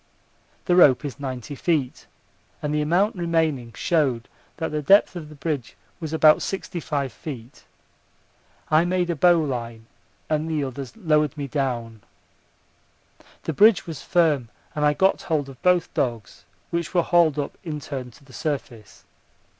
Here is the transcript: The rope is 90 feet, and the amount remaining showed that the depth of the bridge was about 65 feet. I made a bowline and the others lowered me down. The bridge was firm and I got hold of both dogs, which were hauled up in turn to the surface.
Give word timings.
The 0.65 0.75
rope 0.75 1.05
is 1.05 1.19
90 1.19 1.53
feet, 1.53 2.07
and 2.59 2.73
the 2.73 2.81
amount 2.81 3.15
remaining 3.15 3.71
showed 3.73 4.27
that 4.57 4.71
the 4.71 4.81
depth 4.81 5.15
of 5.15 5.29
the 5.29 5.35
bridge 5.35 5.77
was 5.99 6.11
about 6.11 6.41
65 6.41 7.13
feet. 7.13 7.65
I 8.71 8.83
made 8.83 9.11
a 9.11 9.15
bowline 9.15 9.85
and 10.27 10.49
the 10.49 10.63
others 10.63 10.97
lowered 10.97 11.37
me 11.37 11.47
down. 11.47 12.01
The 13.43 13.53
bridge 13.53 13.85
was 13.85 14.01
firm 14.01 14.49
and 14.73 14.83
I 14.83 14.93
got 14.95 15.21
hold 15.21 15.47
of 15.49 15.61
both 15.61 15.93
dogs, 15.93 16.45
which 16.71 16.95
were 16.95 17.03
hauled 17.03 17.37
up 17.37 17.55
in 17.63 17.79
turn 17.79 18.09
to 18.09 18.25
the 18.25 18.33
surface. 18.33 19.03